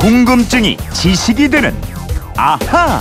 [0.00, 1.74] 궁금증이 지식이 되는
[2.34, 2.98] 아하.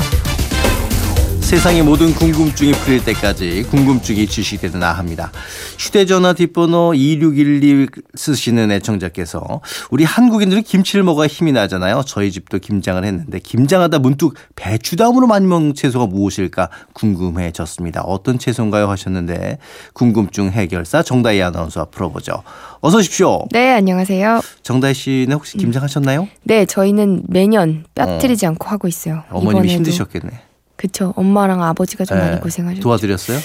[1.49, 5.31] 세상의 모든 궁금증이 풀릴 때까지 궁금증이 지식되는 아합니다.
[5.79, 12.03] 휴대전화 뒷번호 2612 쓰시는 애청자께서 우리 한국인들은 김치를 먹어야 힘이 나잖아요.
[12.06, 18.03] 저희 집도 김장을 했는데 김장하다 문득 배추담으로 많이 먹는 채소가 무엇일까 궁금해졌습니다.
[18.03, 19.57] 어떤 채소인가요 하셨는데
[19.93, 22.43] 궁금증 해결사 정다희 아나운서와 풀어보죠.
[22.81, 23.47] 어서 오십시오.
[23.52, 24.41] 네, 안녕하세요.
[24.61, 26.27] 정다희 씨는 혹시 김장하셨나요?
[26.43, 29.23] 네, 저희는 매년 빠뜨리지 않고 하고 있어요.
[29.31, 29.70] 어머님이.
[29.70, 30.41] 힘드셨겠네.
[30.79, 31.13] 그쵸.
[31.17, 32.23] 엄마랑 아버지가 좀 네.
[32.23, 32.81] 많이 고생하셨죠.
[32.81, 33.37] 도와드렸어요?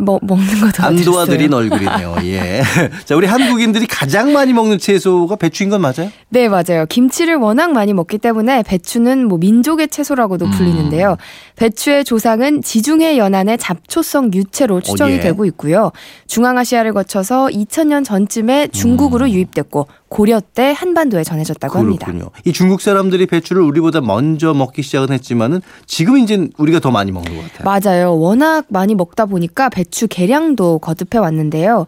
[0.00, 0.86] 뭐 먹는 거 도와드렸어요.
[0.86, 2.16] 안 도와드린 얼굴이네요.
[2.24, 2.62] 예.
[3.04, 6.12] 자, 우리 한국인들이 가장 많이 먹는 채소가 배추인 건 맞아요?
[6.28, 6.86] 네, 맞아요.
[6.88, 10.50] 김치를 워낙 많이 먹기 때문에 배추는 뭐 민족의 채소라고도 음.
[10.52, 11.16] 불리는데요.
[11.56, 15.20] 배추의 조상은 지중해 연안의 잡초성 유채로 추정이 어, 예.
[15.20, 15.90] 되고 있고요.
[16.28, 22.06] 중앙아시아를 거쳐서 2000년 전쯤에 중국으로 유입됐고 고려 때 한반도에 전해졌다고 합니다.
[22.06, 22.18] 음.
[22.18, 22.30] 그렇군요.
[22.44, 27.36] 이 중국 사람들이 배추를 우리보다 먼저 먹기 시작은 했지만은 지금 이제 우리가 더 많이 먹는
[27.36, 27.64] 것 같아요.
[27.64, 28.16] 맞아요.
[28.18, 31.86] 워낙 많이 먹다 보니까 배추 개량도 거듭해 왔는데요.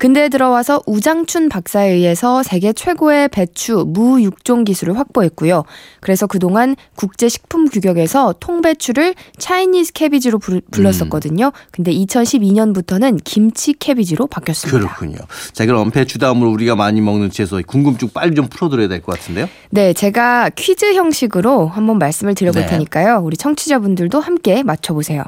[0.00, 5.64] 근대에 들어와서 우장춘 박사에 의해서 세계 최고의 배추 무 육종 기술을 확보했고요.
[6.00, 11.52] 그래서 그동안 국제 식품 규격에서 통배추를 Chinese cabbage로 불, 불렀었거든요.
[11.70, 14.78] 근데 2012년부터는 김치 cabbage로 바뀌었습니다.
[14.78, 15.18] 그렇군요.
[15.52, 19.50] 자, 그럼 배추 다음으로 우리가 많이 먹는 채소 궁금증 빨리 좀 풀어드려야 될 것 같은데요.
[19.68, 22.68] 네, 제가 퀴즈 형식으로 한번 말씀을 드려볼 네.
[22.68, 23.20] 테니까요.
[23.22, 25.24] 우리 청취자분들도 함께 맞춰보세요.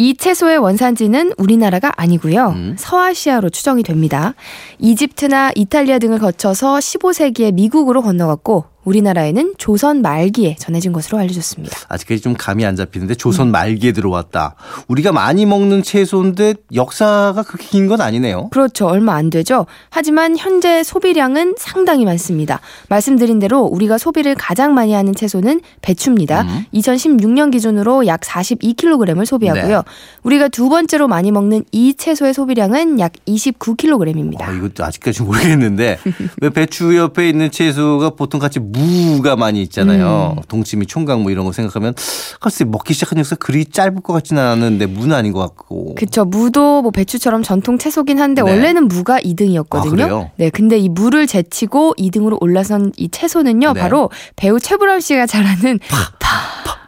[0.00, 2.54] 이 채소의 원산지는 우리나라가 아니고요.
[2.56, 2.74] 음.
[2.78, 4.32] 서아시아로 추정이 됩니다.
[4.78, 11.76] 이집트나 이탈리아 등을 거쳐서 15세기에 미국으로 건너갔고 우리나라에는 조선 말기에 전해진 것으로 알려졌습니다.
[11.88, 14.56] 아직까지 좀 감이 안 잡히는데 조선 말기에 들어왔다.
[14.88, 18.50] 우리가 많이 먹는 채소인데 역사가 그렇게 긴 건 아니네요.
[18.50, 18.86] 그렇죠.
[18.86, 19.66] 얼마 안 되죠.
[19.90, 22.60] 하지만 현재 소비량은 상당히 많습니다.
[22.88, 26.42] 말씀드린 대로 우리가 소비를 가장 많이 하는 채소는 배추입니다.
[26.42, 26.64] 음.
[26.74, 29.76] 2016년 기준으로 약 42kg을 소비하고요.
[29.76, 29.82] 네.
[30.22, 34.48] 우리가 두 번째로 많이 먹는 이 채소의 소비량은 약 29kg입니다.
[34.48, 35.98] 어, 이것도 아직까지 모르겠는데
[36.42, 38.79] 왜 배추 옆에 있는 채소가 보통 같이 무
[39.22, 40.34] 가 많이 있잖아요.
[40.38, 40.42] 음.
[40.48, 41.94] 동치미, 총각 뭐 이런 거 생각하면
[42.40, 45.94] 글쎄 먹기 시작한 역사 그리 짧을 것 같지는 않은데 무는 아닌 것 같고.
[45.96, 46.24] 그쵸.
[46.24, 48.50] 무도 뭐 배추처럼 전통 채소긴 한데 네.
[48.50, 49.90] 원래는 무가 아, 2등이었거든요.
[49.90, 50.30] 그래요?
[50.36, 50.50] 네.
[50.50, 53.72] 근데 이 무를 제치고 2등으로 올라선 이 채소는요.
[53.74, 53.80] 네.
[53.80, 55.78] 바로 배우 최불암 씨가 잘하는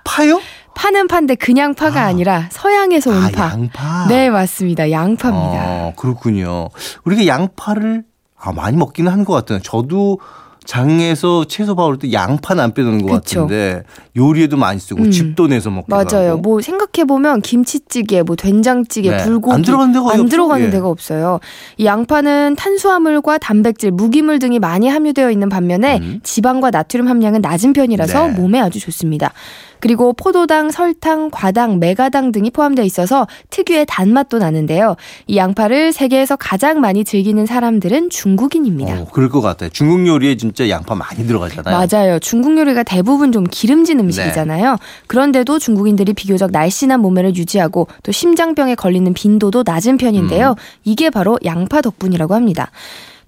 [0.04, 0.40] 파요?
[0.74, 2.06] 파는 파인데 그냥 파가 아.
[2.06, 2.12] 아.
[2.12, 3.50] 니라 서양에서 온 아, 파.
[3.50, 4.06] 양파.
[4.08, 4.90] 네, 맞습니다.
[4.90, 5.62] 양파입니다.
[5.64, 6.68] 어, 그렇군요.
[7.04, 8.04] 우리가 양파를
[8.38, 9.60] 아, 많이 먹기는 한 것 같아요.
[9.60, 10.18] 저도
[10.64, 13.42] 장에서 채소 봐올 때 양파는 안 빼놓는 것 그쵸.
[13.42, 13.82] 같은데
[14.16, 15.10] 요리에도 많이 쓰고 음.
[15.10, 16.32] 집도 내서 먹기도 맞아요.
[16.32, 16.40] 하고.
[16.40, 19.16] 뭐 생각해 보면 김치찌개, 뭐 된장찌개, 네.
[19.24, 20.28] 불고기 안 들어가는 데가 안 없죠.
[20.28, 20.70] 들어가는 예.
[20.70, 21.40] 데가 없어요.
[21.76, 26.20] 이 양파는 탄수화물과 단백질, 무기물 등이 많이 함유되어 있는 반면에 음.
[26.22, 28.32] 지방과 나트륨 함량은 낮은 편이라서 네.
[28.34, 29.32] 몸에 아주 좋습니다.
[29.82, 34.94] 그리고 포도당, 설탕, 과당, 메가당 등이 포함되어 있어서 특유의 단맛도 나는데요.
[35.26, 39.00] 이 양파를 세계에서 가장 많이 즐기는 사람들은 중국인입니다.
[39.00, 39.70] 어, 그럴 것 같아요.
[39.70, 41.76] 중국 요리에 진짜 양파 많이 들어가잖아요.
[41.76, 42.20] 맞아요.
[42.20, 44.04] 중국 요리가 대부분 좀 기름진 네.
[44.04, 44.76] 음식이잖아요.
[45.08, 50.50] 그런데도 중국인들이 비교적 날씬한 몸매를 유지하고 또 심장병에 걸리는 빈도도 낮은 편인데요.
[50.50, 50.54] 음.
[50.84, 52.70] 이게 바로 양파 덕분이라고 합니다.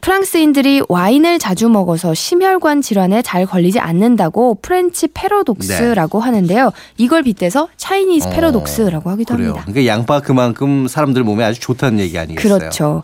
[0.04, 6.72] 프랑스인들이 와인을 자주 먹어서 심혈관 질환에 잘 걸리지 않는다고 French paradox라고 하는데요.
[6.98, 8.30] 이걸 빗대서 Chinese 네.
[8.30, 9.48] 어, paradox라고 하기도 그래요.
[9.52, 9.64] 합니다.
[9.64, 12.58] 그러니까 양파 그만큼 사람들 몸에 아주 좋다는 얘기 아니겠어요?
[12.58, 13.02] 그렇죠.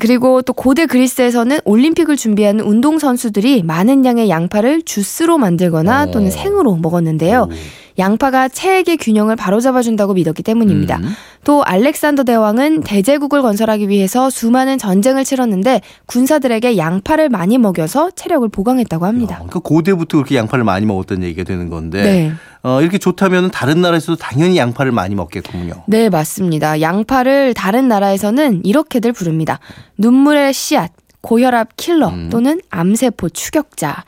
[0.00, 6.10] 그리고 또 고대 그리스에서는 올림픽을 준비하는 운동 선수들이 많은 양의 양파를 주스로 만들거나 어.
[6.10, 7.48] 또는 생으로 먹었는데요.
[7.48, 7.54] 오.
[8.00, 10.96] 양파가 체액의 균형을 바로잡아준다고 믿었기 때문입니다.
[10.96, 11.14] 음.
[11.44, 19.04] 또 알렉산더 대왕은 대제국을 건설하기 위해서 수많은 전쟁을 치렀는데 군사들에게 양파를 많이 먹여서 체력을 보강했다고
[19.04, 19.36] 어, 합니다.
[19.36, 22.32] 그러니까 고대부터 그렇게 양파를 많이 먹었던 얘기가 되는 건데 네.
[22.62, 25.84] 어, 이렇게 좋다면 다른 나라에서도 당연히 양파를 많이 먹겠군요.
[25.86, 26.80] 네, 맞습니다.
[26.80, 29.60] 양파를 다른 나라에서는 이렇게들 부릅니다.
[29.96, 32.28] 눈물의 씨앗, 고혈압 킬러 음.
[32.30, 34.04] 또는 암세포 추격자.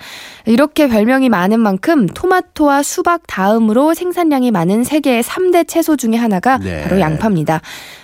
[0.47, 6.83] 이렇게 별명이 많은 만큼 토마토와 수박 다음으로 생산량이 많은 세계의 3대 채소 중에 하나가 네.
[6.83, 7.61] 바로 양파입니다.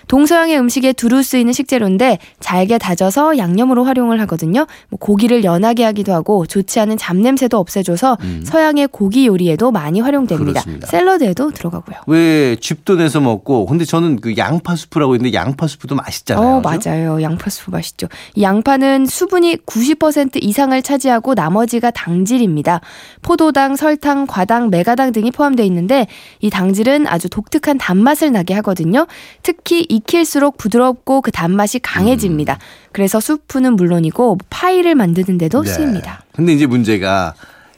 [0.08, 4.66] 동서양의 음식에 두루 쓰이는 식재료인데 잘게 다져서 양념으로 활용을 하거든요.
[4.88, 8.42] 뭐 고기를 연하게 하기도 하고 좋지 않은 잡냄새도 없애줘서 음.
[8.44, 10.62] 서양의 고기 요리에도 많이 활용됩니다.
[10.62, 10.86] 그렇습니다.
[10.86, 11.98] 샐러드에도 들어가고요.
[12.06, 16.56] 왜 집도 내서 먹고 근데 저는 그 양파 수프라고 있는데 양파 수프도 맛있잖아요.
[16.56, 16.60] 어?
[16.62, 17.22] 맞아요.
[17.22, 18.08] 양파 수프 맛있죠.
[18.34, 22.80] 이 양파는 수분이 90% 이상을 차지하고 나머지가 당질입니다.
[23.22, 26.06] 포도당, 설탕, 과당, 메가당 등이 포함되어 있는데
[26.40, 29.06] 이 당질은 아주 독특한 단맛을 나게 하거든요.
[29.42, 32.54] 특히 익힐수록 부드럽고 그 단맛이 강해집니다.
[32.54, 32.88] 음.
[32.92, 35.70] 그래서 수프는 물론이고 파이를 만드는 데도 네.
[35.70, 36.24] 쓰입니다.
[36.32, 37.34] 근데 이제 문제가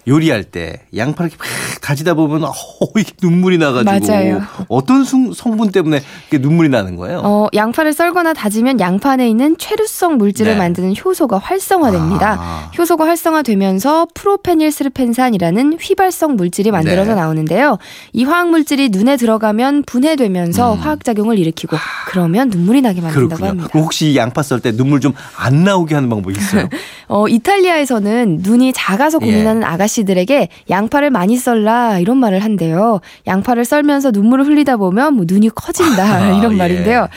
[0.09, 1.45] 요리할 때 양파를 이렇게
[1.91, 2.53] 막 다지다 보면 어,
[2.97, 4.43] 이게 눈물이 나가지고 맞아요.
[4.69, 6.01] 어떤 숭- 성분 때문에
[6.33, 7.21] 눈물이 나는 거예요?
[7.25, 10.59] 어, 양파를 썰거나 다지면 양파 안에 있는 최루성 물질을 네.
[10.59, 12.37] 만드는 효소가 활성화됩니다.
[12.41, 12.71] 아.
[12.79, 17.21] 효소가 활성화되면서 프로페닐스르펜산이라는 휘발성 물질이 만들어져 네.
[17.21, 17.79] 나오는데요.
[18.13, 21.77] 이 화학 물질이 눈에 들어가면 분해되면서 화학 작용을 일으키고
[22.09, 23.29] 그러면 눈물이 나게 만든다고 음.
[23.37, 23.49] 그렇군요.
[23.49, 23.71] 합니다.
[23.79, 26.69] 혹시 이 양파 썰 때 눈물 좀 안 나오게 하는 방법이 있어요?
[27.11, 29.27] 어, 이탈리아에서는 눈이 작아서 예.
[29.27, 33.01] 고민하는 아가씨들에게 양파를 많이 썰라 이런 말을 한대요.
[33.27, 36.57] 양파를 썰면서 눈물을 흘리다 보면 뭐 눈이 커진다 아, 이런 예.
[36.57, 37.09] 말인데요.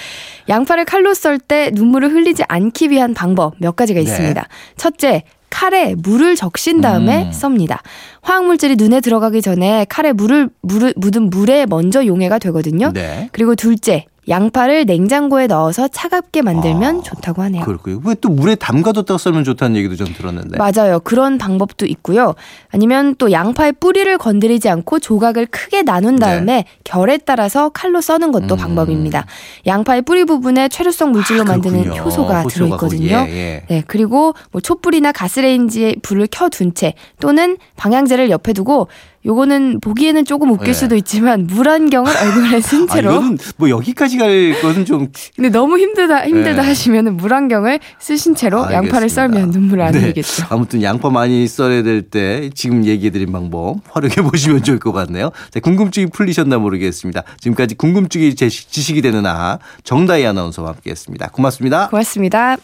[0.50, 4.04] 양파를 칼로 썰 때 눈물을 흘리지 않기 위한 방법 몇 가지가 네.
[4.04, 4.48] 있습니다.
[4.78, 7.32] 첫째, 칼에 물을 적신 다음에 음.
[7.32, 7.84] 썹니다.
[8.22, 12.92] 화학물질이 눈에 들어가기 전에 칼에 물을, 물을 묻은 물에 먼저 용해가 되거든요.
[12.94, 13.30] 네.
[13.32, 17.66] 그리고 둘째, 양파를 냉장고에 넣어서 차갑게 만들면 아, 좋다고 하네요.
[17.66, 18.00] 그렇고요.
[18.06, 20.58] 왜 또 물에 담가뒀다가 썰면 좋다는 얘기도 전 들었는데.
[20.58, 21.00] 맞아요.
[21.02, 22.36] 그런 방법도 있고요.
[22.70, 28.56] 아니면 또 양파의 뿌리를 건드리지 않고 조각을 크게 나눈 다음에 결에 따라서 칼로 써는 것도
[28.56, 28.58] 음.
[28.58, 29.26] 방법입니다.
[29.68, 31.98] 양파의 뿌리 부분에 최루성 물질로 아, 만드는.
[31.98, 33.26] 효소가 들어있거든요.
[33.28, 33.64] 예, 예.
[33.68, 38.88] 네, 그리고 뭐 촛불이나 가스레인지에 불을 켜둔 채 또는 방향제를 옆에 두고
[39.26, 40.74] 요거는 보기에는 조금 웃길 네.
[40.74, 45.78] 수도 있지만 물안경을 얼굴에 쓴 아, 채로 이거는 뭐 여기까지 갈 것은 좀 근데 너무
[45.80, 46.68] 힘들다 힘들다 네.
[46.68, 49.10] 하시면은 물안경을 쓰신 채로 양파를 알겠습니다.
[49.10, 50.00] 썰면 눈물 안 네.
[50.02, 50.46] 흘리겠죠.
[50.50, 55.32] 아무튼 양파 많이 썰어야 될 때 지금 얘기해드린 방법 활용해 보시면 좋을 것 같네요.
[55.52, 57.24] 자, 궁금증이 풀리셨나 모르겠습니다.
[57.40, 61.30] 지금까지 궁금증이 제- 지식이 되는 아 정다희 아나운서와 함께했습니다.
[61.30, 61.88] 고맙습니다.
[61.90, 62.58] 고맙습니다.